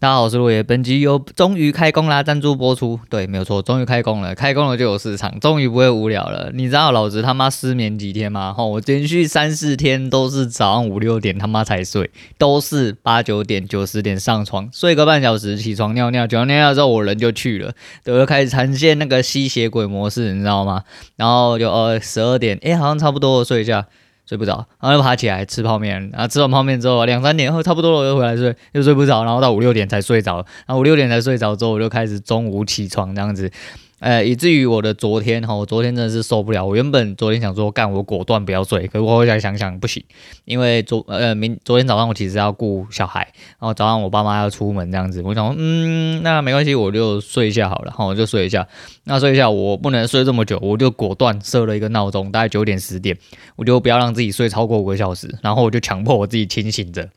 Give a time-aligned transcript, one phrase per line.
[0.00, 0.62] 大家好，我是罗爷。
[0.62, 2.98] 本集又终于开工啦，赞助播出。
[3.10, 6.50] 对，没有错，终于开工了，开工了就有市场，终于不会无聊了。
[6.54, 8.54] 你知道老子他妈失眠几天吗？
[8.54, 20.82] 吼， 我连续三四天都是早上五六点他妈才睡，都是八九点、九十点上床，睡个半小时，起床尿尿，起床尿尿之后我人就去了，对，就开始呈现那个吸血鬼模式，你知道吗？
[21.16, 23.84] 然后就呃十二点，哎，好像差不多了，睡一下。
[24.30, 30.36] 睡不着，然后又爬起来吃泡面，然后吃完泡面之后两三点后差不多了，我又回来睡，又睡不着，然后到五六点才睡着，
[30.66, 33.50] 然后五六点才睡着之后，我就开始中午起床这样子。
[34.00, 36.64] 呃，以至于我的昨天哈，我昨天真的是受不了。
[36.64, 40.02] 我原本昨天想说干，我果断不要睡，可是我后来想想不行，
[40.46, 43.20] 因为昨呃明昨天早上我其实要顾小孩，
[43.58, 48.66] 然后早上我爸妈要出门这样子，我想嗯，那没关系，我就睡一下好了，哈，我就睡一下。
[49.04, 53.16] 那睡一下，我不能睡这么久，我就果断设了一个闹钟，大概九点十点，
[53.56, 57.08] 我就不要让自己睡超过五个小时，然后我就强迫我自己清醒着。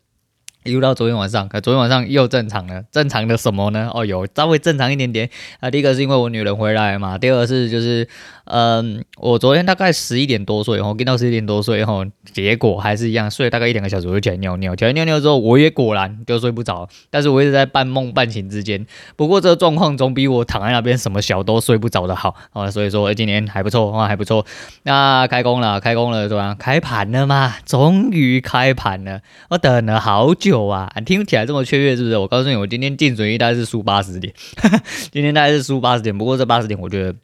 [0.64, 2.84] 一路到昨天晚上，可昨天晚上又正常了。
[2.92, 3.90] 正常的什么呢？
[3.94, 5.70] 哦，有稍微正常一点点啊。
[5.70, 8.08] 第一个是因为我女人回来嘛，第二个是就是，
[8.46, 18.86] 嗯，我昨天大概十一点多睡，然后跟到十一点多睡，然后结果还是一样，睡大概一两个小时我就起来尿尿，起来尿尿之后我也果然就睡不着，但是我一直在半梦半醒之间。
[19.18, 24.46] 不过这个状况总比我躺在那边什么小都睡不着的好啊，所以说今年还不错啊，还不错。
[24.84, 26.56] 那开工了，开工了，对吧？
[26.58, 30.53] 开盘了嘛，终于开盘了，我等了好久。
[30.54, 32.18] 有啊，听起来这么雀跃，是不是？
[32.18, 34.32] 我告诉你，我今天进损益大概是输八十点，
[35.12, 36.16] 今天大概是输八十点。
[36.16, 37.16] 不过这八十点我觉得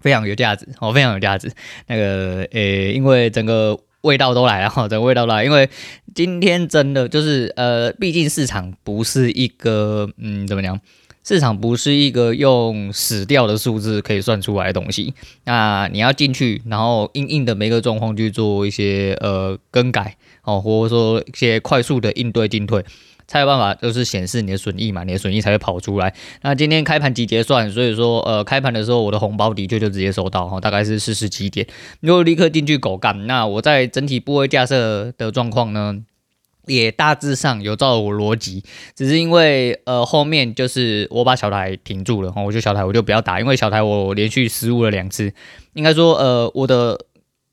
[0.00, 1.52] 非常有价值，哦，非常有价值。
[1.86, 5.44] 那个，诶，因为整个味道都来了，哈，整个味道都来。
[5.44, 5.68] 因为
[6.14, 10.80] 今天真的就是，呃，毕竟市场不是一个，嗯，怎么讲？
[11.24, 15.14] 市场不是一个用死掉的数字可以算出来的东西。
[15.44, 20.16] 那你要进去，然后因应的每个状况去做一些呃更改。
[20.44, 22.84] 哦，或者说一些快速的应对进退，
[23.28, 26.12] 才有办法就是显示你的损益嘛，你的损益才会跑出来。
[26.42, 31.66] 那今天开盘即结算，所以说呃开盘的时候我的红包的确就直接收到哈，大概是四十几点，
[32.00, 33.26] 如果立刻进去狗干。
[33.26, 35.96] 那我在整体部位架设的状况呢，
[36.66, 38.64] 也大致上有照我逻辑，
[38.96, 45.32] 只是因为呃后面就是我把小台停住了，我就小台我就不要打，因为小台我连续失误了两次，
[45.74, 46.98] 应该说呃我的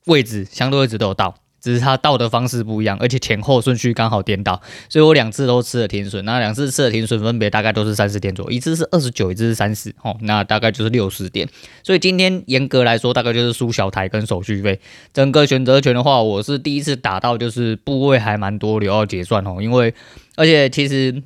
[0.06, 1.36] 位置相对位置都有到。
[1.60, 6.24] 只是它倒的方式不一样，而且前后顺序刚好颠倒，所以我两次都吃了停损。
[6.24, 11.48] 那两次吃了停损，分别大概都是三十点左右，一次是二十九，一次是三十，哦，那大概就是六十点。
[11.82, 14.80] 所以今天严格来说，大概就是输小台跟手续费。
[15.12, 19.94] 整个选择权的话，我是第一次打到，就是部位还蛮多留要结算哦，因为
[20.36, 21.22] 而且其实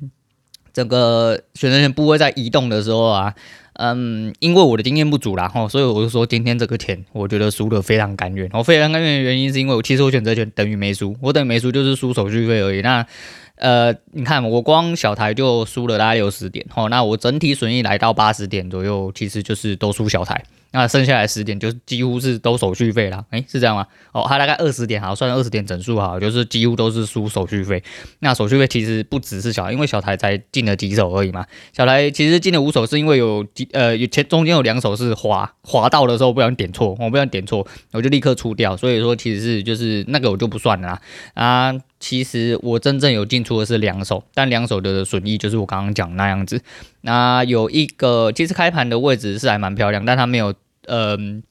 [0.73, 3.33] 整个选择权部位在移动的时候啊。
[3.75, 8.49] 嗯，因为我的经验不足啦，吼，所以我就说今天这个钱，我觉得输的非常甘愿。
[8.53, 12.81] 我非常甘愿的原因是因为我其实我选择权等于没输，我等于没输就是输手续费而已。
[12.81, 13.05] 那
[13.55, 20.43] 呃，你看我光小台就输了大概六十点，吼，那我整体损益来到八十点左右，其实就是都输小台。
[20.71, 23.87] 那剩下来十点就几乎是都手续费啦，诶、是这样吗？
[24.11, 27.81] 哦，还大概二十点，好，算二十点整数好，就是几乎都是输手续费。
[28.19, 31.45] 那手续费其实不只是小台，因为小台才进了几手而已嘛。
[31.71, 38.75] 小台其实进了五手，是因为有几呃有前中间有两手是滑滑到的时候不小心点错，我不小心点错，我就立刻出掉。
[38.75, 41.01] 所以说其实是就是那个我就不算了啦。
[41.35, 41.73] 啊，
[42.05, 46.61] 其实我真正有进出的是两手，但两手的损益就是我刚刚讲那样子。
[47.01, 50.53] 那有一个其实开盘的位置是还蛮漂亮，但它没有。
[50.87, 51.41] 嗯，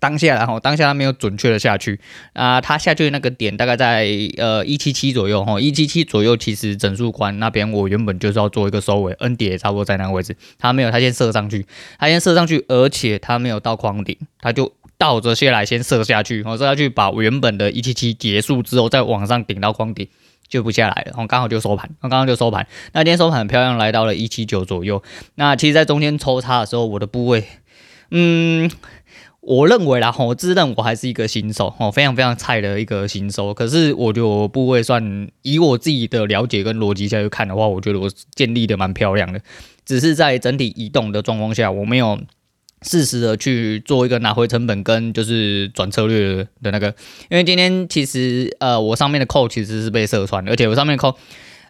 [0.00, 2.00] 当下然后当下他没有准确的下去
[2.32, 11.64] 啊，他下去的那个点大概在呃一七七左右哈，一七七左右其实整数关那边我原本就是要做一个收尾，N 点也差不多在那个位置，他没有，他先射上去，
[11.96, 20.08] 他先射上去，而且他没有到框顶，他就倒着下来先射下去，然后射下去把原本的一七七结束之后再往上顶到框顶
[20.48, 25.02] 就不下来了，然后刚好就收盘，刚刚就收盘，那天收盘很漂亮，来到了一七九左右，
[25.36, 27.44] 那其实在中间抽插的时候，我的部位。
[28.10, 28.70] 嗯，
[29.40, 33.52] 我认为啦，我自认我还是一个新手，哦，非常非常菜的一个新手。
[33.52, 39.40] 可是我觉得我部位算以我自己的了解跟逻辑下去看的话，我觉得我建立的蛮漂亮的。
[39.84, 42.20] 只是在整体移动的状况下，我没有
[42.84, 46.94] 适时的去做一个拿回成本跟就是转策略的那个。
[47.28, 51.16] 因为今天其实呃，我上面的扣其实是被射穿，而且我上面扣。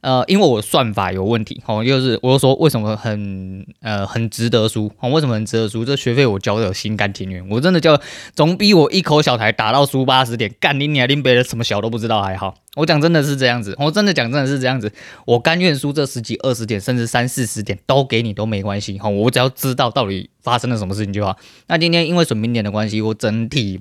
[0.04, 5.82] 呃，因为我算法有问题，哦，就是我就说为什么很呃很值得输，哦，为什么很值得输？
[5.82, 7.98] 这学费我交的心甘情愿，我真的交，
[8.36, 12.54] 总比我一口小台打到输八十点，干你娘，拎别人什么小都不知道还好。
[12.76, 14.92] 我讲真的是这样子，我真的讲真的是这样子，
[15.24, 21.34] 我甘愿输这十几二十点，甚至三四十点都给你都没关系，哈，我只要知道到底发生了什么事情就好。
[21.68, 23.80] 那今天因为损兵点的关系，我整体。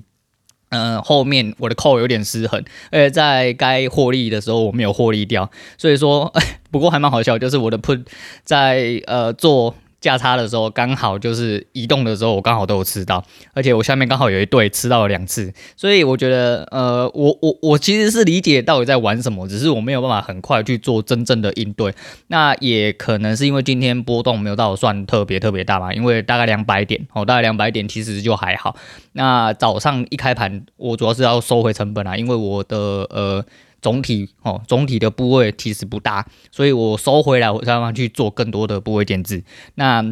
[0.74, 5.48] 嗯，后面我的扣有点失衡，而且在该获利的时候我没有获利掉，
[5.78, 6.32] 所以说，
[6.72, 8.04] 不过还蛮好笑，就是我的 put
[8.44, 9.74] 在呃做。
[10.04, 13.24] 价差的时候刚好就是移动的时候，我刚好都有吃到，
[13.54, 21.94] 而且我下面刚好有一对吃到了两次，所以我觉得，呃，我我我其实是理解到底在玩什么，只是我没有办法很快去做真正的应对。
[22.26, 28.76] 那也可能是因为今天波动没有到算特别特别大嘛，因为大概两百点哦，大概两百点其实就还好。
[29.12, 32.76] 那早上一开盘，我主要是要收回成本啊，因为我的
[33.08, 33.44] 呃。
[33.84, 39.44] 总体哦，总体的部位其实不大，所以我收回来，我才要去做更多的部位减资。
[39.74, 40.02] 那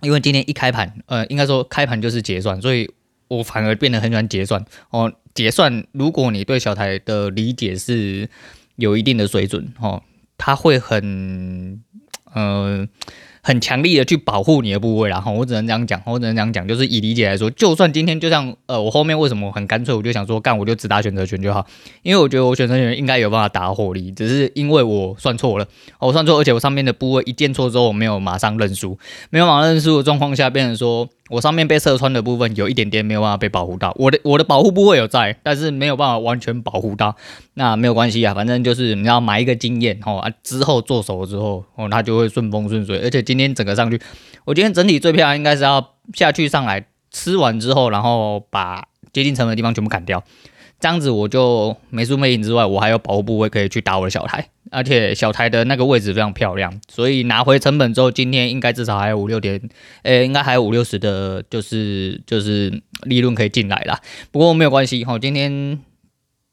[0.00, 2.90] 因为今天一开盘，呃，应该说开盘就是结算，所以
[3.28, 5.12] 我反而变得很喜欢结算哦。
[5.34, 8.30] 结算，如果你对小台的理解是
[8.76, 10.02] 有一定的水准哦，
[10.38, 11.82] 它会很，
[12.32, 12.88] 呃。
[13.44, 21.66] 很强力的去保护你的部位，然后我只能这样讲，我只能这样讲，就是以理解来说，就算今天就像呃，我后面为什么很干脆，我就想说干，我就只打选择权就好，
[22.02, 25.66] 因为我觉得我选择权应该有办法打火力，只是因为我算错了，
[25.98, 28.96] 我算错，而且我上面的部位一见错之后，我没有马上认输，
[29.30, 31.08] 没有马上认输的状况下，变成说。
[31.28, 37.16] 我上面被射穿的部分有一点点没有办法被保护到，我的我的保护部位有在，但是没有办法完全保护到。
[37.54, 42.98] 那没有关系啊，反正就是你要买一个经验哦啊，之后做熟了之后哦，它就会顺风顺水。
[42.98, 44.00] 而且今天整个上去，
[44.44, 50.22] 我今天整体最漂亮应该是要下去上来吃完之后，然后把接近成的地方全部砍掉，
[50.82, 54.48] 这样子我就没输没赢之外，我还有保护部位可以去打我的小台。
[54.72, 59.60] 而且小台的那个位置非常漂亮，所以拿回成本之后，今天应该至少还有五六点，
[60.02, 64.00] 诶、欸，应该还有五六十的，就是就是利润可以进来啦。
[64.32, 65.78] 不过没有关系，哈，今天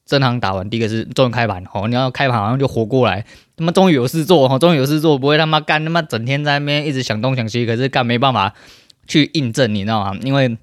[0.04, 3.24] 正常打完，第一个是终于开盘，吼，你要开盘好像就活过来，
[3.56, 8.54] 他妈终于有事做，吼，终于有事做，不会他妈干他妈整天在那边一直想东想西，可是干没办法
[9.08, 10.16] 去印证，你知道吗？
[10.22, 10.56] 因为。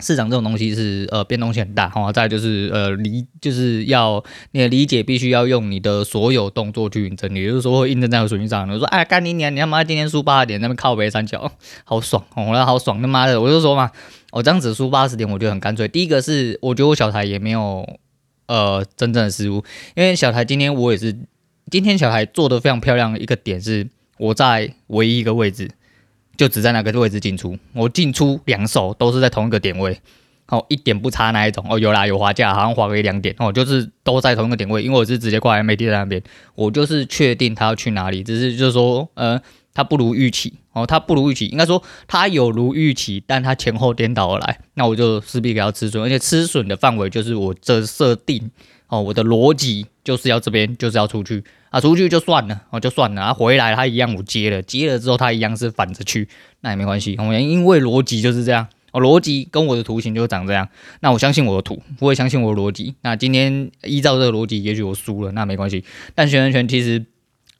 [0.00, 4.22] 市场这种东西是呃变动性很大，哈，再就是呃理就是要
[4.52, 8.68] 你的理解必须要用你的所有动作去印证，也就是说会印证在我水平上。
[8.68, 11.50] 我说哎干你娘，你他妈今天输八十点，那边靠北三角，
[11.84, 13.90] 好爽，我那好爽，他妈的，我就说嘛，
[14.30, 15.88] 我这样子输八十点，我觉得很干脆。
[15.88, 17.84] 第一个是我觉得我小台也没有
[18.46, 19.64] 呃真正的失误，
[19.96, 21.16] 因为小台今天我也是
[21.70, 25.68] 今天小台做的非常漂亮的一个点是我在唯一一个位置。
[26.38, 30.00] 就只在那个位置进出，我进出两手都是在同一个点位，
[30.46, 36.22] 哦，一点不差那一种，哦，有啦有滑价，好像滑个一两点，哦，就是都在同一个点位，因为我是直接挂 MAD 在那边，
[36.54, 39.42] 我就是确定他要去哪里，只是就是说，呃，
[39.74, 48.48] 他不如预期，哦，他不如预期，应该说他有如预期，但他前后颠倒而来，那我就势必给他吃损，而且吃损的范围就是我这设定，
[48.86, 51.42] 哦，我的逻辑就是要这边就是要出去。
[51.70, 53.22] 啊，出去就算了，哦，就算了。
[53.22, 56.28] 啊，回来他一样我接了，接了之后他一样是反着去，
[56.60, 57.14] 那也没关系。
[57.18, 60.68] 我们因为逻辑就是这样，哦，逻辑跟我的图形就长这样。
[61.00, 62.94] 那我相信我的图，不会相信我的逻辑。
[63.02, 65.84] 那今天依照这个逻辑，也许我输了，那没关系。
[66.14, 67.04] 但选择权其实。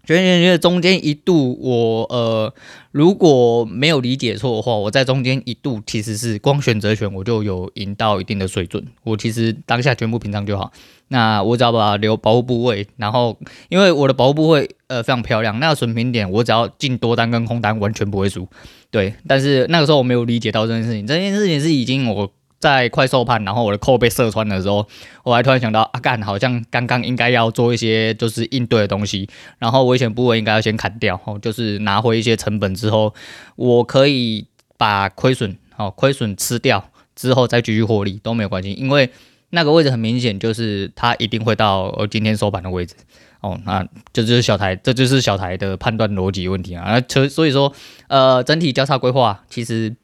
[0.08, 2.54] 觉得觉得中间一度我呃，
[2.92, 8.82] 如果没有理解错的话，我在中间一度其实是光选择权我就有赢到一定的水准。
[9.04, 10.72] 我其实当下全部平仓就好。
[11.08, 13.36] 那我只要把留保护部位，然后
[13.68, 18.48] 因为我的保护部位呃非常漂亮，那个损平点我只要进多单跟空单完全不会输。
[18.90, 22.32] 对，但是那个时候我没有理解到这件事情，这件事情是已经我。
[22.58, 24.86] 在快收盘，然后我的扣被射穿的时候，
[25.22, 29.28] 我还突然想到，啊干，好像刚刚应该要做一些就是应对的东西，
[29.58, 33.14] 然后危险部位应该要先砍掉，哦，就是拿回一些成本之后，
[33.54, 39.08] 我可以把亏损，哦，亏损吃掉之后再继续获利都没有关系，因为
[39.50, 42.96] 那个位置很明显就是它一定会到今天收盘的位置，
[43.40, 47.72] 哦，那这就是小台，这就是小台的判断逻辑问题啊，所所以说，
[48.08, 49.94] 呃，整体交叉规划其实。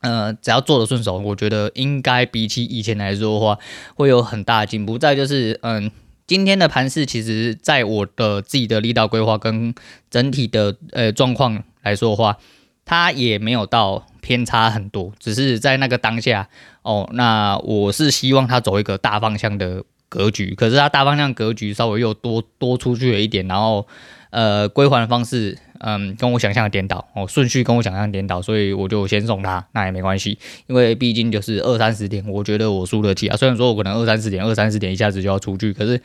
[0.00, 3.58] 呃，只要做的顺手，我觉得应该比起以前来说的话，
[3.94, 4.98] 会有很大的进步。
[4.98, 5.90] 再就是，嗯，
[6.26, 9.74] 今天的盘势，其实在我的自己的力道规划跟
[10.10, 12.38] 整体的呃状况来说的话，
[12.84, 16.48] 它也没有到偏差很多，只是在那个当下，
[16.80, 23.86] 哦，那我是希望它走一个大方向的格局，可是它大方向格局稍微又多多出去了一点，然后
[24.30, 25.58] 呃归还的方式。
[25.80, 33.36] 嗯，跟我想象的颠倒哦，顺序跟我想象颠倒，所以我就先送他，那也没关系，因为毕竟就是二三十点，我觉得我输得起啊。
[33.36, 36.00] 虽然说我可能二三十点，二三十点一下子就要出去，可是，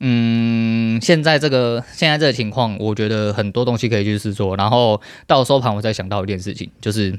[0.00, 7.18] 嗯，现在这个现在这个情况，我觉得很多东西可以去试做，然后到收盘我再想到一件事情，就是。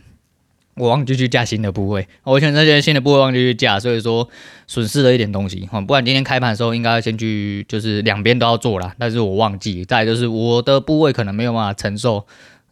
[0.78, 4.28] 我忘记去架新的部位，我选这些新的部位忘记去架，所以说
[4.68, 5.68] 损失了一点东西。
[5.72, 9.84] 哈不然今天开盘的时候应该先去，就是两边都要做啦，但是我忘记。
[9.84, 12.26] 再就是我的部位可能没有办法承受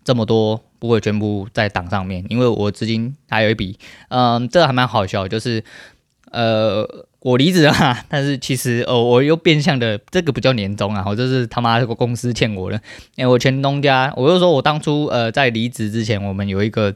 [0.03, 3.77] 这么多部位全部在档上面，因为我资金还有一笔。
[4.09, 5.63] 嗯，这个还蛮好笑，就是
[6.31, 7.05] 呃。
[7.25, 7.73] 我离职了，
[8.07, 12.79] 但是其实哦，我又变相的这个不叫年终啊，我这是他妈这个公司欠我的。
[13.15, 16.93] 哎，我前东家，我就说我当初呃在离职之前，我们有一个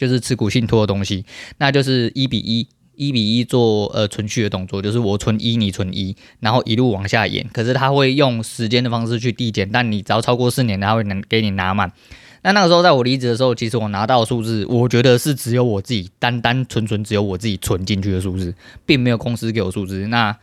[0.00, 1.26] 就是持股信托的东西，
[1.58, 7.46] 那就是一比一，一比一做呃存续的动作，就是我存一，你存一，然后一路往下延。
[7.52, 11.92] 可是他会用时间的方式去递减，但你只要超过四年，他会能给你拿满。
[12.40, 18.54] 那那个时候，在我离职的时候，其实我拿到数字，我觉得是只有我自己单单纯纯只有我自己存进去的数字，
[18.86, 20.06] 并没有公司给我数字。
[20.06, 20.34] 那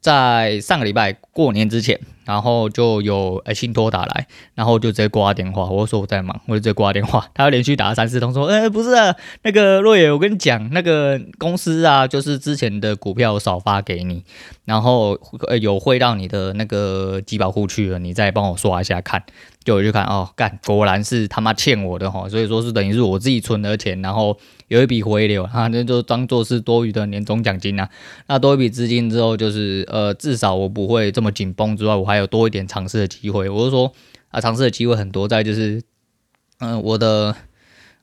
[0.00, 7.26] 在上个礼拜过年之前，然后就有呃信托打来，然后就直接挂电话，我说我在忙，我就直接挂电话。
[7.32, 14.24] 他连续打了三四通，说，呃，不是啊，那个若野，我跟你讲，那个公司啊，就是之前的股票少发给你，
[14.64, 19.22] 然后呃有汇到你的那个集保户去了，你再帮我刷一下看。
[19.64, 27.88] 就我就看哦，干，果然是他妈欠我的哈，所以说是等于是我自己存的钱，然后有一笔回流啊，那就当做是多余的年终奖金啊。
[28.28, 33.48] 那多一笔资金之后，就是呃，至少我不会这么紧绷之外，我还还有多一点尝试的机会。
[33.48, 33.92] 我就说
[34.30, 35.82] 啊，尝试的机会很多，在就是
[36.58, 37.36] 嗯、我的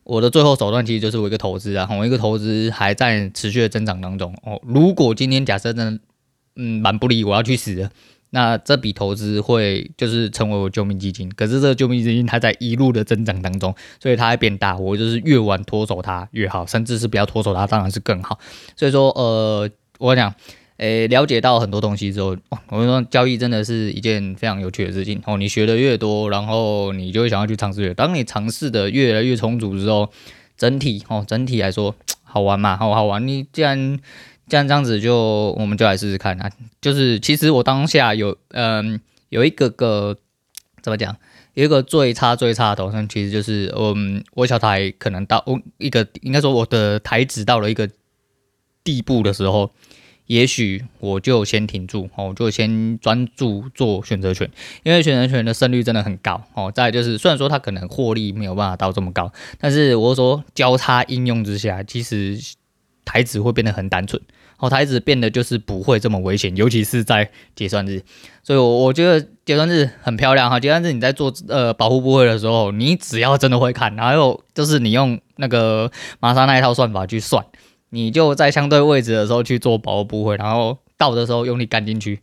[0.03, 4.61] 我的最后手段其实就是我一个投资啊，我一个投资还在持续的增长当中哦。
[4.63, 5.99] 如果今天假设真的
[6.55, 7.89] 嗯蛮不利，我要去死了。
[8.35, 14.75] 那这笔投资会就是成为我救命基金，可是这个救命基金它在一路的增长当中，所以它会变大。
[14.75, 18.39] 我就是越晚脱手它越好，甚至是不要脱手它当然是更好。
[18.75, 20.33] 所以说，呃，我讲，
[20.77, 22.35] 诶，了解到很多东西之后，
[22.69, 25.37] 我跟你说，交易真的是一件非常有趣的事情哦。
[25.37, 27.93] 你学的越多，然后你就会想要去尝试越。
[27.93, 30.09] 当你尝试的越来越充足之后，
[30.57, 33.27] 整体哦，整体来说好玩嘛，好好玩。
[33.27, 33.99] 你既然
[34.47, 36.51] 既然这样子就，我们就来试试看啊！
[36.81, 38.99] 就是其实我当下有，嗯，
[39.29, 40.17] 有一个个
[40.81, 41.15] 怎么讲，
[41.53, 47.89] 有一个最差最差的头上，其实就是，嗯，我小台可能到我一个，应该说我的台子到了一个
[48.83, 49.71] 地步的时候，
[50.27, 54.49] 也许我就先停住，哦，就先专注做选择权，
[54.83, 56.71] 因为选择权的胜率真的很高，哦。
[56.73, 62.39] 再就是，虽然说它可能获利没有办法到这么高，但是我说交叉应用之下，其实。
[63.05, 64.19] 台子会变得很单纯，
[64.59, 68.01] 哦，台子变得就是不会这么危险，尤其是在结算日，
[68.41, 70.57] 所以，我我觉得结算日很漂亮哈。
[70.57, 77.45] 结算日你在做呃保护部位的时候，你只要真的会看，还有就是你用那个玛莎那一套算法去算，
[77.93, 82.21] 你就在相对位置的时候去做保护部位，然后到的时候用力干进去。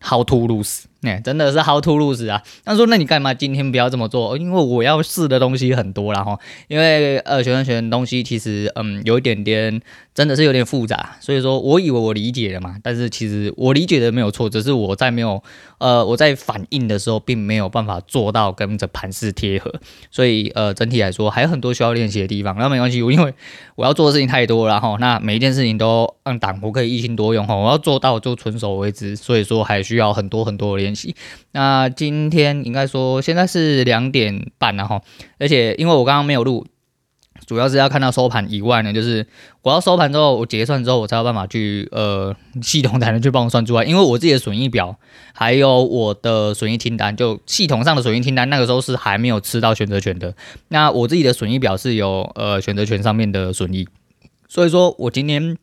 [0.00, 0.84] How to lose？
[1.02, 2.42] 哎、真的是 How to lose 啊！
[2.64, 4.36] 他说：“那你干嘛今天不要这么做？
[4.36, 6.36] 因为我要试的东西很多啦齁。
[6.66, 9.80] 因为呃，学生学的东西其实嗯有一点点，
[10.12, 11.16] 真的是有点复杂。
[11.20, 15.40] 所以说我以为我理解了嘛，但是其实我理解的没有错，只是我在没有
[15.78, 19.72] 呃我在反应的时候，并没有办法做到跟着盘势贴合。
[20.10, 22.56] 所以呃，整体来说还有很多需要练习的地方。
[22.58, 23.32] 那没关系，我因为
[23.76, 24.98] 我要做的事情太多了齁。
[24.98, 27.54] 那每一件事情都按档，我可以一心多用哈。
[27.54, 31.14] 我要做到就纯手为止，所以说还需要很多很多的练练习。
[31.52, 35.02] 那今天应该说现在是两点半了哈，
[35.38, 36.66] 而且因为我刚刚没有录，
[37.46, 39.26] 主要是要看到收盘以外呢，就是
[39.62, 44.98] 我要收盘之后，我结算之后，我才有办法去呃系统才能去帮我算出来，因为我自己的损益表
[45.34, 50.34] 还有我的损益清单，就系统上的损益清单那个时候是还没有吃到选择权的，
[50.68, 53.86] 那我自己的损益表是有呃选择权上面的损益，
[54.48, 55.58] 所以说我今天。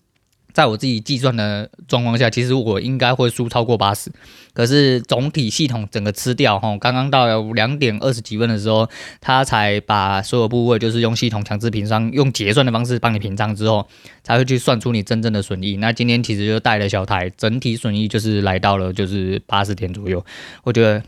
[0.55, 4.09] 在我自己计算的状况下，其实我应该会输超过八十，
[4.53, 13.85] 可是总体系统整个吃掉吼，刚刚到两点二十几分的时候，他才把所有部位就是用系统强制平仓，用结算的方式帮你平仓之后，
[14.24, 15.75] 才会去算出你真正的损益。
[15.75, 20.25] 那今天其实就带了小台，整体损益就是来到了就是八十点左右，
[20.63, 21.03] 我觉得。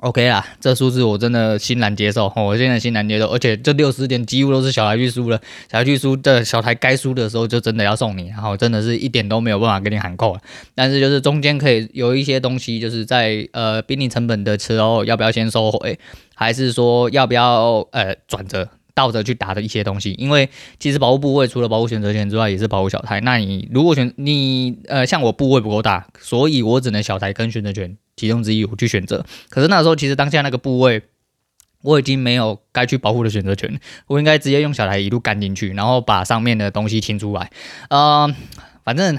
[0.00, 10.40] OK 啦，这数字我真的欣然接受，我现在欣然接受，而且这六十点几乎都是小台去输了，小台去输的小台该输的时候就真的要送你，然后真的是一点都没有办法跟你喊扣了，
[10.76, 15.98] 但是就是中间可以有一些东西，就是在呃濒临成本的时候要不要先收回，
[16.36, 27.96] 还是说要不要呃转折倒着去打的一些东西，因为其实保护部位除了保护选择权之外，也是保护小台，那你如果选你呃像我部位不够大，所以我只能小台跟选择权。
[28.18, 29.24] 其中之一，我去选择。
[29.48, 31.02] 可是那时候，其实当下那个部位，
[31.80, 37.50] 我已经没有该去保护的选择权，我应该直接用小台一路干进去，然后把上面的东西清出来。
[37.88, 38.34] 呃，
[38.84, 39.18] 反正。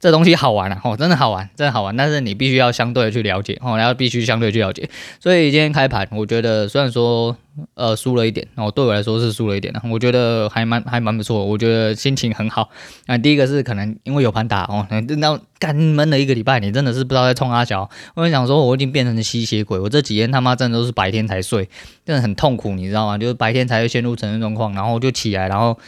[0.00, 1.94] 这东西好玩啊，哦，真的好玩，真的好玩。
[1.94, 4.88] 但是你必须要相对的去了解，哦，然后必须相对去了解。
[5.20, 7.36] 所以今天开盘，我觉得虽然说
[7.74, 12.70] 呃输了一点，哦，对我来说是输了一点的，我觉得还蛮还蛮不错，我觉得心情很好。
[13.08, 17.90] 那第一个是可能因为有盘打，哦，那干闷了一个礼拜，你真的是不知道在冲阿小。
[18.14, 21.68] 我就想说，我已经变成吸血鬼，我这几天他妈真的都是白天才睡，
[22.06, 23.18] 真的很痛苦，你知道吗？
[23.18, 25.78] 就是白天才会陷入沉睡状况，然后就起来，然后。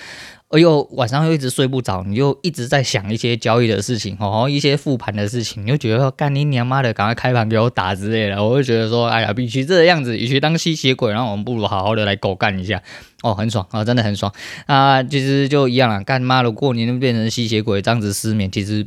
[0.52, 8.44] 哎呦，晚上又一直睡不着，你就一直在想一些交易的事情，哦，一些复盘的事情，你就觉得说干你娘妈的，赶快开盘给我打之类的。
[8.44, 12.82] 我就觉得说，哎呀，与其这个样子，与其当吸血鬼，然后我们不如好好的来狗干一下，
[13.22, 14.30] 哦，很爽啊，真的很爽
[14.66, 15.02] 啊。
[15.02, 18.86] 其实就一样了，干妈的过年就变成吸血鬼，这样子失眠，其实。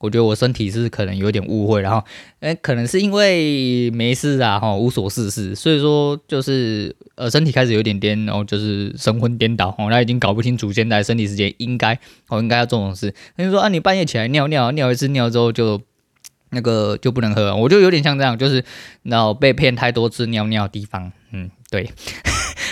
[0.00, 2.02] 我觉得我身体是可能有点误会，然后，
[2.40, 13.14] 诶，可能是因为没事啊，哈，无所事事，所以说就是呃，身体开始有点颠，然后就是神魂颠倒，哦，他已经搞不清楚现在身体时间应该，哦，应该要做什么事。
[13.36, 15.78] 他就说啊，你半夜起来尿尿，尿一次尿之后就
[16.48, 18.64] 那个就不能喝，我就有点像这样，就是
[19.02, 21.90] 然后被骗太多次尿尿地方，嗯，对，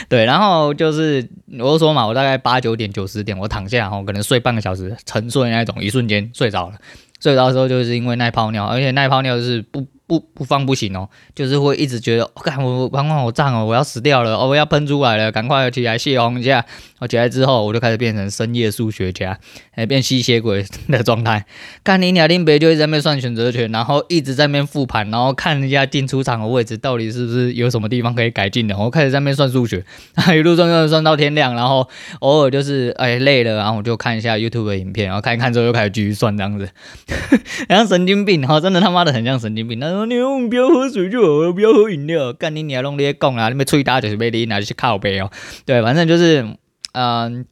[0.09, 6.79] 对，然后就是我就说嘛，我大概八九点九十点我躺下，哦，可能睡半个小时，沉睡那种，一瞬间睡着了。
[7.21, 9.87] 睡着的时候就是因为耐泡尿，而且耐泡尿是不。
[10.09, 16.65] 不不放不行哦，就是会一直觉得，我、哦、我膀胱好胀哦，我要死掉了，哦，我要喷出来了，赶快起来泄洪一下。
[17.01, 19.39] 我起来之后，我就开始变成深夜数学家，
[19.77, 21.45] 哎，变吸血鬼的状态。
[21.85, 28.77] 干你俩林北就一直在那边算选择权，然后一直在那边复盘，然后看一下进出场的位置到底是不是有什么地方可以改进的。
[28.77, 29.85] 我开始在那边算数学，
[30.35, 31.87] 一路算算算到天亮，然后
[32.21, 36.69] 偶尔就是哎累了，然后我就看一下 YouTube 的影片，然后看一看之后又开始继续算这样子，
[37.69, 39.79] 很像神经病，然后真的他妈的很像神经病。
[39.79, 42.33] 但是你不要喝水就好了，不要喝饮料。
[42.33, 45.31] 干你娘，弄这些讲啊，你们吹打就是被你拿去靠背哦。
[45.65, 46.47] 对，反正就是，
[46.93, 47.45] 嗯，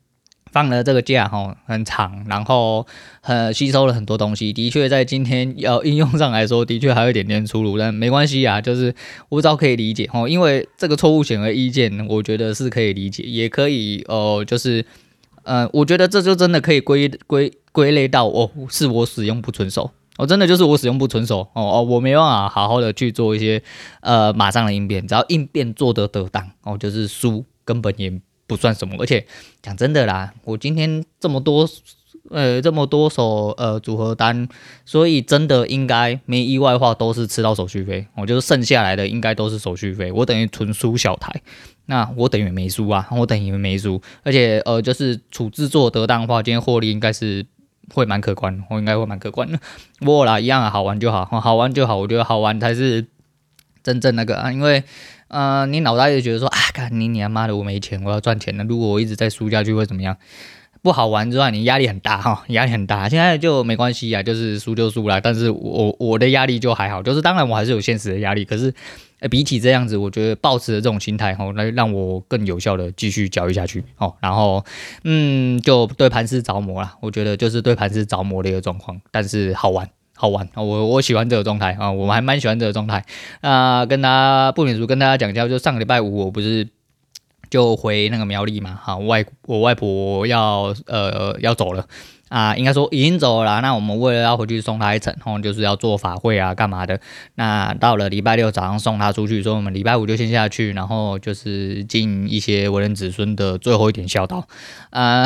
[0.51, 2.87] 放了这个假哈，很长，然后
[3.23, 4.53] 呃吸收了很多东西。
[4.53, 8.95] 的确，在今天要应用上来说，的确还有一点点出入，但没关系啊，就是
[9.29, 10.29] 我知道可以理解哦。
[10.29, 14.85] 因为这个错误显而易见，我觉得是可以理解，也可以哦、就是，
[15.43, 19.91] 呃，我觉得这就真的可以归归归类到哦，是我使用不遵守。
[20.19, 23.63] 我真的就是我使用不纯熟哦哦，我没办法好好的去做一些
[24.01, 28.11] 呃马上的应变，只要应变做得得当哦，就是输根本也
[28.47, 28.97] 不算什么。
[28.99, 29.27] 而且
[29.61, 31.69] 讲真的啦，我今天这么多
[32.31, 34.49] 呃这么多手呃组合单，
[34.87, 41.43] 所以真的应该没意外的话都是吃到手续费，我就是剩下来的应该都是手续费，我等于纯输小台，
[41.85, 47.45] 那我等于没输啊，我等于没输，而且呃就是处置做得当的话，今天获利应该是。
[47.93, 49.59] 会蛮可观，我应该会蛮可观的。
[50.01, 51.97] 不过啦，一样啊，好玩就好，好玩就好。
[51.97, 53.07] 我觉得好玩才是
[53.83, 54.83] 真正那个啊，因为
[55.29, 58.65] 呃，你脑袋就觉得说啊，干你你他妈的，我没钱，我要赚钱了。
[58.65, 60.17] 如果我一直在输下去会怎么样？
[60.83, 63.09] 不好玩之外，你压力很大哈，压力很大。
[63.09, 65.21] 现在就没关系啊，就是输就输了。
[65.21, 68.73] 但是我我的压力就还好，就是当然我还是有现实的压力，可是。
[69.21, 74.15] 呃，比起这样子，我觉得抱持的这种心态吼，来让我更有效的继续交易下去哦。
[74.21, 74.63] 然后，
[75.05, 76.93] 嗯，就对盘势着魔了。
[77.01, 80.63] 我觉得就是对盘势着魔的一个状况，但是好玩，好玩啊。
[80.63, 83.05] 我我喜欢这个状态啊，我还蛮喜欢这个状态。
[83.41, 86.69] 啊，跟大家不免俗跟大家讲一下，就上个礼拜五我不是
[87.49, 91.87] 就回那个苗栗嘛，哈，外我外婆要呃要走了。
[92.29, 93.61] 啊，应该说已经走了。
[93.61, 97.01] 那我们为了要回去送他一程，吼，就是要做法会啊，干嘛的？
[97.37, 104.49] 那到了礼拜六早上送他出去，说我们礼拜五就先下去，然后就是尽一些为人子孙的最后一点孝道。
[104.91, 105.25] 啊，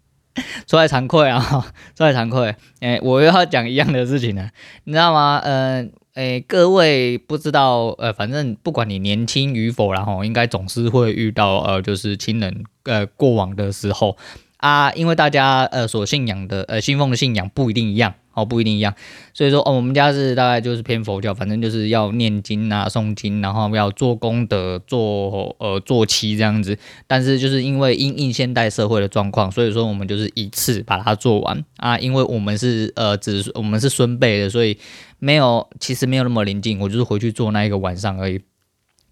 [0.66, 2.56] 说来惭愧啊，说来惭愧。
[2.80, 4.48] 哎、我又要讲一样的事情了，
[4.84, 5.42] 你知道吗？
[5.44, 14.16] 嗯、呃，哎、各位不知道，呃，反正不管你年轻与否，然后应该总是会遇到，呃，就是亲人呃过往的时候。
[14.60, 18.94] 啊，因为大家呃所信仰的呃信奉的信仰不一定一样哦，不一定一样，
[19.34, 26.78] 所以说哦，我们家是大概就是偏佛教，反正就是要念经啊、诵经，然后要做功德、做呃做七这样子。
[27.08, 31.98] 但是就是因为因应现代社会的状况，所以说我们就是一次把它做完啊。
[31.98, 34.78] 因为我们是呃只我们是孙辈的，所以
[35.18, 38.40] 没有其实没有那么临近，我就是回去做那一个晚上而已。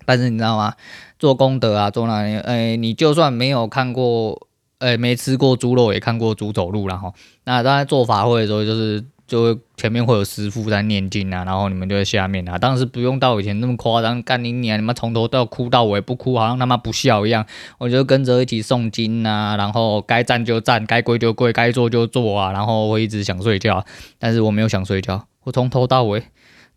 [0.05, 0.75] 但是你知道吗？
[1.19, 4.48] 做功德啊，做那，哎，你就算没有看过。
[4.79, 7.13] 哎，没吃过猪肉，也看过猪走路了哈。
[7.45, 12.57] 那当然做法会的时候，就是就前面会有师傅在念经啊，然后你们就在下面啊。
[12.57, 17.45] 当时不用到以前那么夸张，干你娘，你们从头到哭到尾不哭，好像他妈不孝一样。
[17.79, 22.53] 我就跟着一起诵经啊，然后该站就站，该跪就跪，该坐就坐啊。
[22.53, 23.85] 然后我一直想睡觉，
[24.19, 26.23] 但是我没有想睡觉，我从头到尾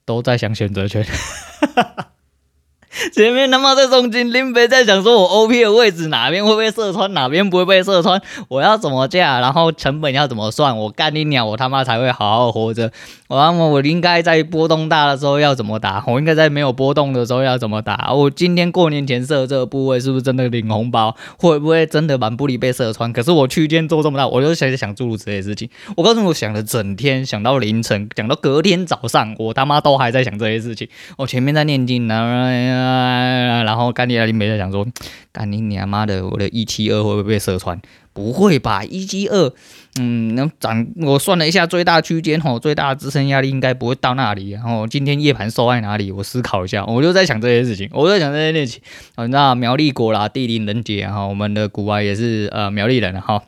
[0.04, 1.04] 都在想选择权。
[1.04, 2.11] 哈哈哈
[3.14, 12.92] 前面他妈在诵经，林北在想说我 OP 的位置哪边会被射穿，哪边不会被射穿，我要怎么架，然后成本要怎么算，我干你鸟，我他妈才会好好活着。
[13.30, 18.12] 我他妈我应该在波动大的时候要怎么打，我应该在没有波动的时候要怎么打。
[18.14, 21.16] 我今天过年前设这个部位是不是真的领红包？
[21.38, 23.14] 会不会真的满不离被射穿？
[23.14, 25.70] 可是我区间做这么大，我就想想诸如此类事情。
[25.96, 30.90] 我告诉你，我想了整天，想到凌晨，讲到隔天早上，我他妈都还在想这些事情。
[31.18, 32.81] 我前面在念经呢。
[32.82, 34.86] 呃，然后干你林北在想说，
[35.32, 37.80] 干你娘妈的，我的一七二会不会被射穿？
[38.14, 39.54] 不会吧，一七二，
[40.00, 40.86] 嗯，能涨？
[40.98, 44.50] 我算了一下，最大区间吼，最大的支撑压力应该不会到那里。
[44.50, 46.12] 然后今天夜盘收在哪里？
[46.12, 48.82] 我思考一下，我就在想这些事情，我在想这些事情。
[49.18, 53.42] 你知道苗栗国啦，地灵人杰哈，我们的股癌也是呃苗栗人哈。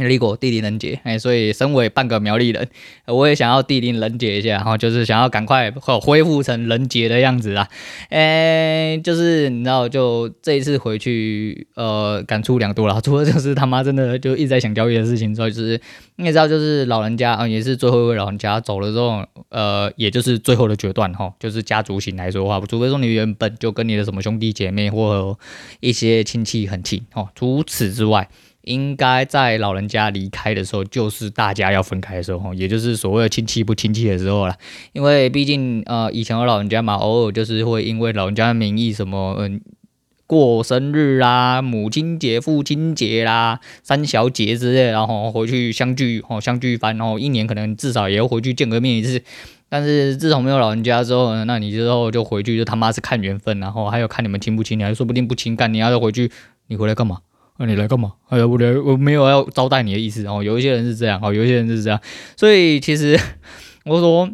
[0.00, 2.66] 苗栗国地灵人杰，哎，所以身为半个苗栗人，
[3.04, 7.68] 我也想要地灵人杰一下，然后就是想要赶快恢复成人杰的样子啦，
[8.08, 12.98] 哎，就是你知道，就这一次回去，呃，感触良多啦。
[13.04, 15.78] 除了就是他妈真的就一直在想交易的事情之外，就是
[16.16, 25.38] 你也知道，就是老人家啊，也是最后一位老人家走了之后，呃，也就是最后的决断哈，就是家族型来说的话，除非说你原本就跟你的什么兄弟姐妹或
[25.80, 28.28] 一些亲戚很亲哦，除此之外。
[28.62, 34.54] 应该在老人家离开的时候，就是大家要分开的时候，也就是所谓的亲戚不亲戚的时候了。
[34.92, 39.60] 因为毕竟呃，以前有老人家嘛，偶尔就是会因为老人家的名义，什么嗯，
[40.26, 49.22] 过生日啦、母亲节、父亲节啦、三小节之类，然后回去相聚哦，相聚一番，然后一年可能至少也要回去见个面一次。
[49.68, 56.30] 但是自从没有老人家之后呢，那你之后就回去就他妈是看缘分，然后还有看你们亲不亲，你还说不定不亲干，你要再回去，
[56.66, 57.20] 你回来干嘛？
[57.60, 58.14] 那、你来干嘛？
[58.30, 60.42] 哎呀，我来，我没有要招待你的意思哦。
[60.42, 62.00] 有一些人是这样哦，有一些人是这样。
[62.34, 63.20] 所以其实
[63.84, 64.30] 我说，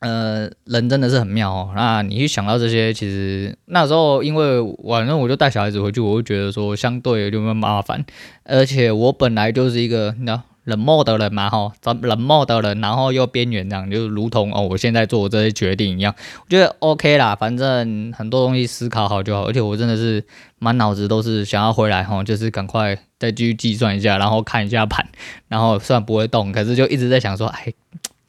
[0.00, 1.72] 呃，人真的是很妙哦。
[1.74, 8.04] 那你一想到这些，其实那时候因为反正我就带小孩子回去，我就觉得说相对有点麻烦。
[8.44, 17.34] 而且我本来就是一个你知道冷漠的人嘛，哈，冷漠的人，然后又边缘这样，就如同哦，我现在做这些决定一样，我觉得 OK 啦。
[17.34, 19.46] 反正很多东西思考好就好。
[19.46, 20.24] 而且我真的是。
[20.62, 25.08] 满脑子都是想要回来哈，就是赶快再继续计算一下，然后看一下盘，
[25.48, 27.72] 然后虽然不会动，可是就一直在想说，哎，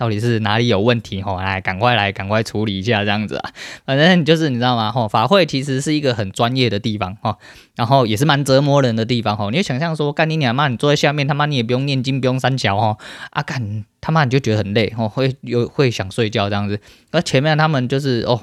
[0.02, 1.38] 到底是哪里有问题吼？
[1.38, 3.52] 来，赶快来，赶快处理一下这样子啊。
[3.86, 4.92] 反正就是你知道吗？
[4.92, 7.38] 吼，法会其实是一个很专业的地方吼，
[7.76, 9.52] 然后也是蛮折磨人的地方吼。
[9.52, 12.98] 你就想象说，干你娘妈，你坐在下面，他妈你也不用念经，不用三脚吼，
[13.30, 18.42] 啊干他妈你就觉得很累吼，会有会想睡觉这样子，而前面他们就是哦。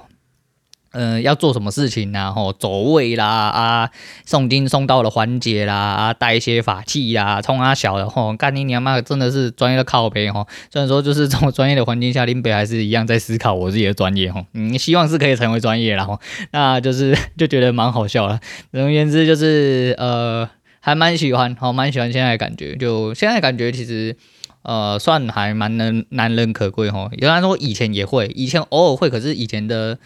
[0.93, 2.33] 嗯、要做什么事情呢？
[2.33, 3.91] 吼，走位啦，啊，
[4.27, 10.47] 诵经诵道的环节啦，啊，带一些法器啦，冲啊小的吼，干你娘妈，真的是专业的靠背吼。
[10.73, 14.47] 虽然说就是这种专业的环境下，林北还是一样在思考我自己的专业吼。
[14.55, 16.19] 嗯，希望是可以成为专业啦吼。
[16.53, 18.41] 那就是 就觉得蛮好笑了。
[18.73, 20.49] 总而言之，就是呃，
[20.81, 22.75] 还蛮喜欢，好，蛮喜欢现在的感觉。
[22.77, 24.17] 就现在感觉其实
[24.63, 27.11] 呃，算还蛮能难能可贵吼。
[27.19, 29.99] 原来说以前也会，以前偶尔会，可是以前的。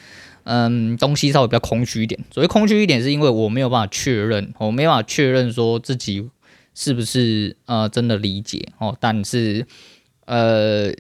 [0.45, 2.19] 嗯，东西稍微比较空虚一点。
[2.33, 6.29] 所谓空虚一点，是因为我没有办法确认，我没办法确认说自己
[6.75, 8.97] 是不是呃真的理解哦。
[8.99, 9.67] 但是
[10.27, 10.93] 呃，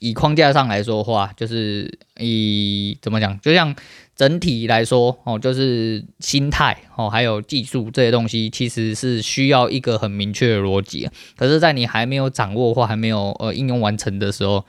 [0.00, 3.74] 以框架上来说的话，就是以怎么讲，就像
[4.14, 11.08] 整体来说哦，就是心态哦，还有技术这些东西，其实是需要一个很明确的逻辑。
[11.36, 14.64] 可是，在你还没有掌握或还没有呃应用完成的时候，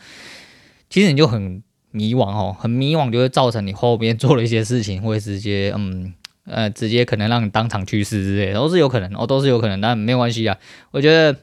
[0.89, 1.62] 其实你就很。
[1.91, 6.13] 迷惘哦，很迷惘，就会造成你后边做了一些事情，会直接嗯
[6.45, 10.58] 呃，直接可能让你当场去世之类，都是有可能哦，都是有可能，但没关系啊。
[10.91, 11.38] 我觉得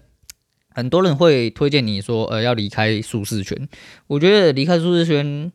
[0.71, 3.69] 很多人会推荐你说呃要离开舒适圈，
[4.09, 5.53] 我觉得离开舒适圈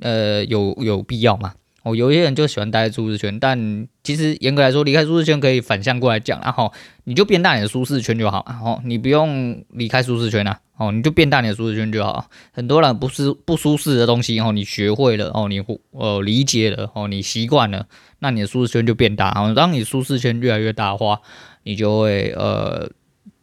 [0.00, 1.54] 呃有有必要吗？
[1.82, 6.72] 哦，有一些人就喜欢待在舒适圈，但其实严格来说，离开舒适圈可以反向过来讲，然后
[7.04, 12.28] 你就变大你的舒适圈就好，然后你不用离开舒适圈啊，哦，你就变大你的舒适圈就好。
[12.52, 17.86] 很多人不是不舒适的东西，哦，你学会了，哦，你呃理解了，哦，你习惯了，
[18.18, 19.32] 那你的舒适圈就变大。
[19.34, 21.20] 然后当你舒适圈越来越大的话，
[21.62, 22.90] 你就会呃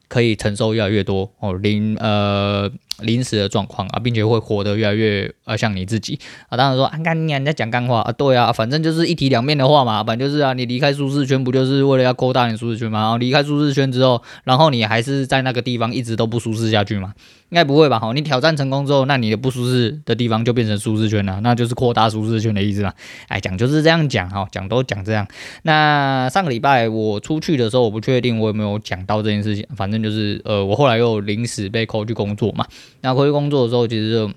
[0.08, 2.72] 可以承受越来越多哦，临呃。
[3.04, 6.58] 临时的状况啊，并且会活得越来越呃像你自己啊。
[6.58, 10.04] 当然说啊，干你啊，你在讲干话啊，对啊，反正就是一体两面的话嘛。
[10.04, 13.02] 反正就是啊，你离开舒适圈，不就是为了要扩大你舒适圈吗？
[13.02, 17.13] 然后离开舒适圈之后，然后你还是在那个地方一直都不舒适下去嘛？
[17.49, 17.97] 应该不会吧？
[17.99, 22.93] 好，你挑战成功之后，那你的不舒适的地方就变成舒适圈了，那就是扩大舒适圈的意思嘛？
[23.29, 25.25] 哎，讲就是这样讲哈，讲都讲这样。
[25.62, 29.65] 那上个礼拜我出去的时候，我不确定我有没有讲到这件事情。
[29.75, 32.65] 反正就是呃，我后来又临时被扣去工作嘛。
[33.01, 34.31] 那回去工作的时候，其实就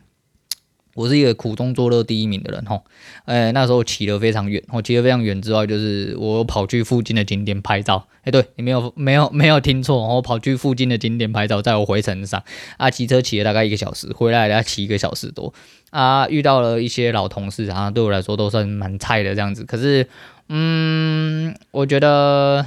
[0.94, 2.82] 我是一个苦中作乐第一名的人哈。
[3.24, 8.06] 哎，那时候骑得非常远，我骑得非常远之外，就是我跑去附近的景点拍照。
[8.22, 12.42] 哎，对，你没有没有没有听错，我跑去附近的景点拍照，在我回程上
[12.76, 15.52] 啊，骑车骑了大概一个小时，回来要骑一个小时多
[15.90, 19.64] 啊，遇到了一些老同事啊，对我来说都算蛮菜的这样子。
[19.64, 20.06] 可是，
[20.48, 22.66] 嗯，我觉得。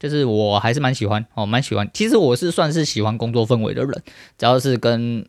[0.00, 1.86] 就是我还是蛮喜欢哦，蛮喜欢。
[1.92, 4.02] 其实我是算是喜欢工作氛围的人，
[4.38, 5.26] 只要是跟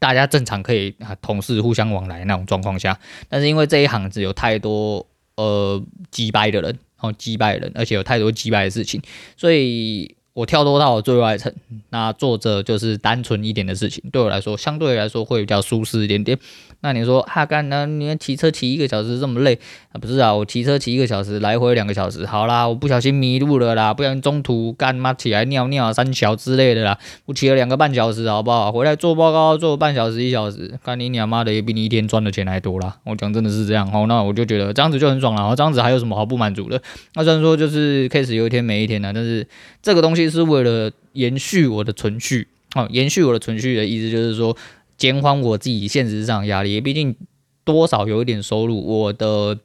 [0.00, 2.98] 大家正常可以啊同事互相往来那种状况下。
[3.28, 9.00] 但是因为这一行只有太多呃击败的人，然后击败人，而且有太多击败的事情，
[9.36, 10.16] 所以。
[10.32, 11.52] 我跳脱到最外层，
[11.90, 16.38] 那做着就是单纯一点的事情，对我来说，相对来说会比较舒适一点点。
[16.82, 17.84] 那你说哈干呢？
[17.84, 19.58] 你骑车骑一个小时这么累
[19.92, 20.00] 啊？
[20.00, 22.24] 不是啊，我骑车骑一个小时，来回两个小时。
[22.24, 26.98] 好啦，我不小心迷路了啦，不小心中途干嘛起来尿尿三小之类的啦。
[27.26, 28.72] 我骑了两个半小时，好不好？
[28.72, 32.96] 回来做报告做半小时一小时，干你娘妈的也比你一天赚的钱还多啦。
[33.04, 35.54] 我讲真的是这样哦，那我就觉得这样子就很爽了。
[35.54, 36.80] 这样子还有什么好不满足的？
[37.14, 39.46] 那虽然说就是 case 有一天没一天的，但是
[39.82, 44.56] 这个东西是为了延续我的存续哦，延续我的存续的意思就是说。
[45.00, 47.16] 减缓我自己现实上压力，毕竟
[47.64, 49.58] 多少有一点收入，我的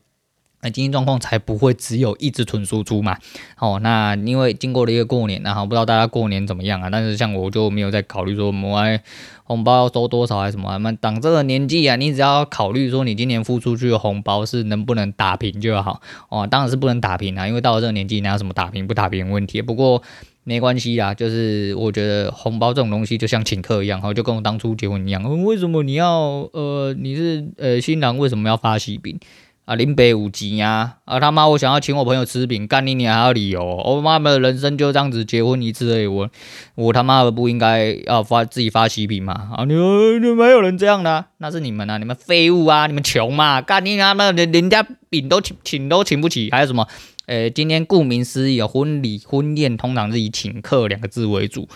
[0.62, 3.18] 那经济状况才不会只有一直纯输出嘛。
[3.60, 6.90] 哦，那因为经过了一个过年，然后不知道大家过年怎么样啊？
[6.90, 9.02] 但是像我就没有在考虑说我们
[9.44, 10.78] 红包要收多少还是什么。
[10.78, 16.02] 那等这个年纪啊，你只要考虑说你今年付出去的红包是能不能打平就好。
[16.30, 19.62] 哦，当然是不能打平啊，因为到了这个年纪，哪有什么打平不打平问题？
[19.62, 20.02] 不过。
[20.48, 25.44] 没关系啦，就是我觉得红包这种东西就像请客一样，哈，就跟我当初结婚一样。
[25.44, 29.20] 为什么你要呃，你是呃新郎，为什么要发喜饼
[29.66, 29.76] 啊？
[29.76, 33.64] 林北五级呀，啊他妈，我想要请我朋友吃饼，干你你还要理由？
[33.64, 36.30] 我妈的人生就这样子结婚一次而已，我
[36.76, 39.50] 我他妈的不应该要发自己发喜饼吗？
[39.58, 46.88] 啊，你你没有人这样的、那是你们啊，你们废物啊，你们穷嘛，干你他妈的，人家饼都请请都请不起，还有什么？
[47.28, 51.68] 诶，今天顾名思义啊，婚礼婚宴通常是以请客两个字为主。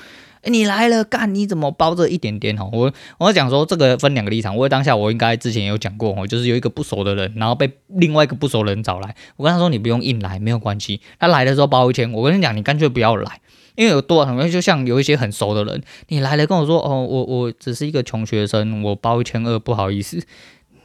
[0.45, 2.55] 你来了，干你怎么包这一点点？
[2.55, 4.55] 哈，我我讲说这个分两个立场。
[4.55, 11.01] 我当下我应该之前也有讲过，哈，就是有一个不熟的人，然后被另外一个不熟的人找来，我跟他说你不用硬来，没有关系。
[11.19, 13.41] 他来的时候包一千，我跟你讲，你干脆不要来，
[13.75, 20.21] 因为有多很容易就像有一些很熟的人，你来了跟我说，哦，我我只是一个穷学生，我包一千二，不好意思。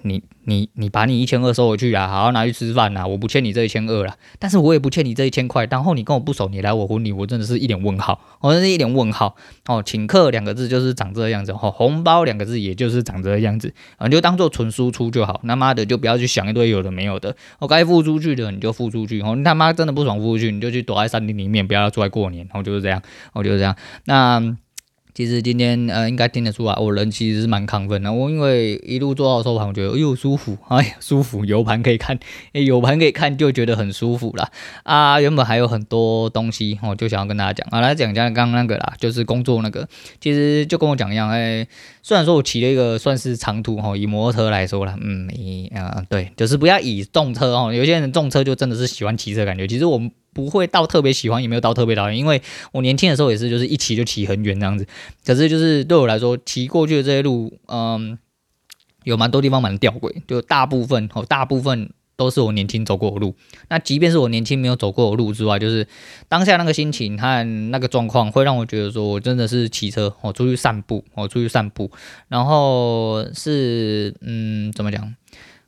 [0.06, 5.66] 你你你把你一千二收回去啊，好好拿去吃饭呐，我不欠你这一千二了，但是我也不欠你这一千块。
[5.70, 9.34] 然后你跟我不熟，你来我婚礼，我真的是一脸问号，我真是一脸问号。
[9.66, 15.40] 哦，请客两个字就是长这样子，哦，红包两个字也就是长这样子，啊，你就当做纯输出就好。
[15.48, 23.00] 他妈的就不要去想一堆有的没有的，我该付出去的你就付出去，哦，你他妈真的不爽付出去，你就去躲在山林里面，不要出来过年，然后就是这样，
[23.32, 23.74] 我就是这样。
[24.04, 24.56] 那。
[25.14, 28.12] 其实今天呃，应该听得出来，我人其实是蛮亢奋的。
[28.12, 32.18] 我因为一路坐到收盘，我觉得哎呦舒服，哎舒服，有盘可以看，
[32.52, 34.50] 哎有盘可以看就觉得很舒服啦。
[34.82, 35.20] 啊。
[35.20, 39.88] 原本还有很多东西，我就想要跟大家讲啊，来讲讲刚刚那个啦，就是工作那个，
[40.20, 41.64] 其实就跟我讲一样，哎，
[42.02, 50.10] 虽然说我骑了一个算是长途哈，以摩托车来说啦，嗯，以啊对，就是不要以重车哦，有些人重车就真的是喜欢骑车感觉，其实我们。
[50.34, 52.42] 不会到特别喜欢，也没有到特别讨厌，因为
[52.72, 54.86] 我年轻的时候也是，就是一骑就骑很远这样子。
[55.24, 58.18] 可是就是对我来说，骑过去的这些路，嗯，
[59.04, 63.34] 有蛮多地方蛮吊诡，就大部分哦，大部分都是我年轻走过的路。
[63.68, 65.86] 那即便是我年轻没有走过的路之外，就是
[66.28, 71.90] 当下那个心情和那个状况，会让我觉得说我真的是骑车，我出去散步，我出去散步，
[72.28, 75.14] 然后是嗯，怎么讲？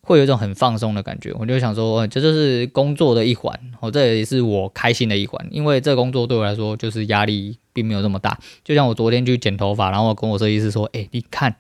[0.07, 8.39] 会有一种很放松的感觉，我就想说，这就是工作的一环，哦，这也是我开心的一环，因为这工作对我来说就是压力并没有这么大。
[8.63, 11.57] 就像我昨天去剪头发，然后我跟我设计师说，哎，你看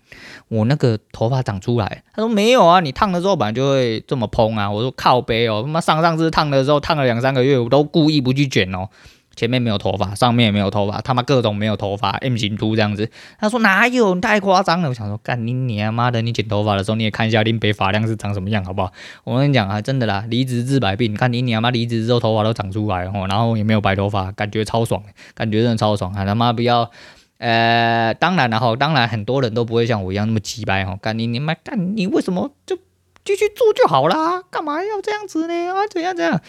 [0.47, 4.71] 我那个头发长出来，他说没有啊，你烫了之后本来就会这么蓬啊。
[4.71, 8.89] 我说靠北哦，他妈上上次烫的时候烫了两三个月，我都故意不去卷哦。
[9.37, 13.09] 前面没有头发，上面也没有头发，他妈各种没有头发，M 型秃这样子。
[13.39, 14.15] 他说哪有？
[14.15, 14.89] 你太夸张了。
[14.89, 18.91] 我想说，干你你他妈的，你剪头发的时候你也看一下林北发量是长什么样，好不好？
[19.25, 21.13] 我跟你讲啊，真的啦，离职治百病。
[21.13, 25.03] 你看你你他妈离职之后头发都长出来，然后也没有白头发，感觉超爽，
[25.35, 26.25] 感觉真的超爽啊！
[26.25, 26.91] 他妈不要，
[27.39, 30.97] 呃，当然了哈，当然很多人都不会像我一样那么鸡掰哈。
[31.03, 32.77] 干你你妈干你为什么就
[33.25, 34.43] 继续做就好啦？
[34.51, 35.55] 干嘛要这样子呢？
[35.75, 36.41] 啊，怎样怎样？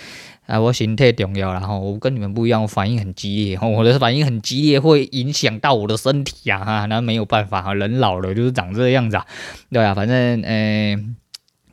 [0.48, 9.26] 啊，我心态重要，然后我跟你们不一样，我反应很激烈，我的反应很激烈，会影响到我的身体啊，哈，那没有办法，人老了就是长这个样子啊，
[9.70, 10.98] 对啊，反正，诶、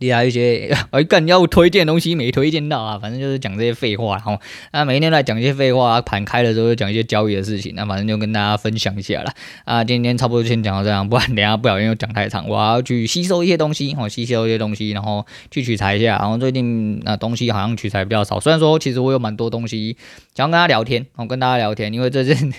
[0.04, 4.38] 其他一些哎，干要推荐东西没推荐到啊，反正就是讲这些废话，然后
[4.70, 9.32] 啊，每天都在讲一些废话，盘开的时候就讲一些交易的事情，那反正就跟大家分享一下了
[9.64, 9.82] 啊。
[9.82, 16.18] 今天差不多先讲到这样，不然等下不小心又讲太长，我要去吸收一些东西，我吸收一些东西，然后去取材一下。
[16.18, 19.96] 然后最近那东西好像取材比较少，虽然说其实我有蛮多东西
[20.34, 22.52] 想要跟大家聊天，我跟大家聊天，因为最近。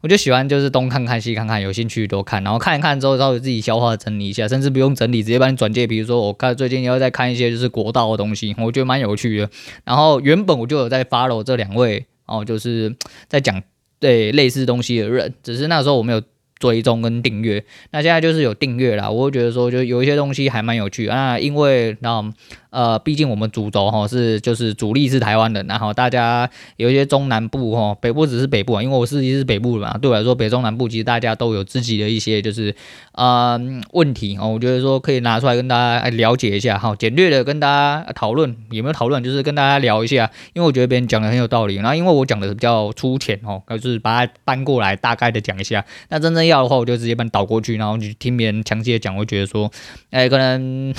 [0.00, 5.86] 我就喜欢就是东看看西看看，有兴趣多看，然后看一看之后稍微自己消化整理一下，甚至不用整理，直接帮你转介。
[5.86, 9.50] 比如说我看最近要在看一些就是国道的东西，我觉得蛮有趣的。
[9.84, 12.94] 然后原本我就有在 follow 这两位哦，就是
[13.28, 13.62] 在讲
[13.98, 16.22] 对类似东西的人，只是那时候我没有
[16.58, 17.64] 追踪跟订阅。
[17.90, 22.22] 那现在就是有订阅啦，我会觉得说就有一些东西还蛮有趣啊，因为那
[22.70, 32.74] 呃，毕竟我们主轴哈是就是主力是台湾人，然后大家有一些中南部哈，北部只是北部啊，因为我自己是北部的嘛，对我来说北中南部其实大家都有自己的一些就是
[33.12, 33.58] 呃
[33.92, 49.70] 问题哦，我觉得说可以拿出来跟大家了解一下哈，简略的跟大家讨论有没有讨论，就是跟大家聊一下，因为我觉得别人讲的很有道理，然后因为我讲的比较粗浅哦，就是把它搬过来大概的讲一下，那真正要的话我就直接把它倒过去，然后你听别人详细的讲，我觉得说，
[50.10, 50.94] 哎，可能。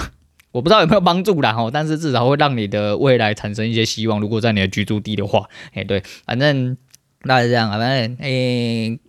[0.51, 4.19] 我不知道有没有帮助啦哈，但是至少会让你的未来产生一些希望。
[4.19, 6.75] 如果在你的居住地的话，哎，对，反正
[7.23, 8.99] 那是这样啊，反正诶，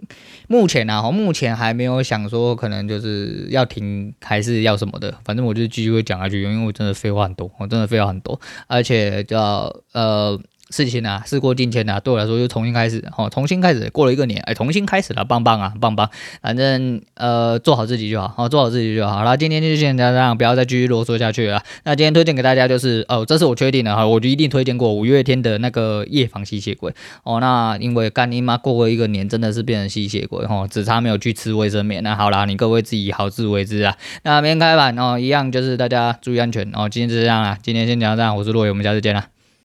[0.49, 10.41] 目前呢，哈，目前还没有想说可能就是要停还是要什么的，反正我就继续会讲下去，因为我真的废话很多，我真的废话很多，而且叫呃。
[10.71, 16.09] 事情啊，事过境迁啊，对我来说就重新开始，哦，重新开始，过了一个年，哎，重新开始了，棒棒啊，棒棒，
[16.41, 19.17] 反正呃，做好自己就好，好，做好自己就好。
[19.17, 21.63] 好了，今天就先这样，不要再继续啰嗦下去了。
[21.85, 26.95] 那今天推荐给大家就是，哦，这是我确定的哈，我就一定推荐过五月天的那个夜访吸血鬼。
[27.25, 32.03] 哦，那因为干你妈过了一个年，真的是变成吸血鬼，哦，只差没有去吃卫生棉。
[32.03, 33.97] 那好啦，你各位自己好自为之啊。
[34.23, 36.89] 那明天开板哦，一样就是大家注意安全哦。
[36.89, 39.27] 今天就这样啦，今天先讲到这样，我是洛伟，我们下次见啦。